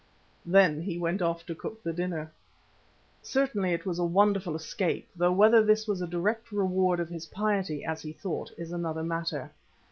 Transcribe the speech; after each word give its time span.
Then 0.47 0.81
he 0.81 0.97
went 0.97 1.21
off 1.21 1.45
to 1.45 1.53
cook 1.53 1.83
the 1.83 1.93
dinner. 1.93 2.31
Certainly 3.21 3.73
it 3.73 3.85
was 3.85 3.99
a 3.99 4.03
wonderful 4.03 4.55
escape, 4.55 5.07
though 5.15 5.31
whether 5.31 5.63
this 5.63 5.87
was 5.87 6.01
a 6.01 6.07
direct 6.07 6.51
reward 6.51 6.99
of 6.99 7.09
his 7.09 7.27
piety, 7.27 7.85
as 7.85 8.01
he 8.01 8.11
thought, 8.11 8.51
is 8.57 8.71
another 8.71 9.03
matter. 9.03 9.51